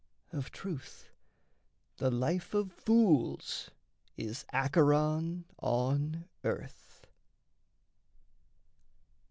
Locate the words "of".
0.33-0.49, 2.55-2.71